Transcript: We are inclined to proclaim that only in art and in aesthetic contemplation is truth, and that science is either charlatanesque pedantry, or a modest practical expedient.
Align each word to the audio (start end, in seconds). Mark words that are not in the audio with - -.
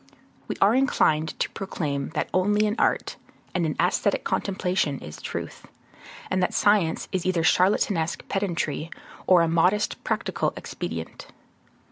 We 0.47 0.55
are 0.59 0.73
inclined 0.73 1.39
to 1.39 1.49
proclaim 1.51 2.09
that 2.15 2.27
only 2.33 2.65
in 2.65 2.75
art 2.79 3.17
and 3.53 3.67
in 3.67 3.75
aesthetic 3.79 4.23
contemplation 4.23 4.97
is 4.97 5.21
truth, 5.21 5.67
and 6.31 6.41
that 6.41 6.55
science 6.55 7.07
is 7.11 7.23
either 7.23 7.43
charlatanesque 7.43 8.27
pedantry, 8.27 8.89
or 9.27 9.43
a 9.43 9.47
modest 9.47 10.03
practical 10.03 10.53
expedient. 10.57 11.27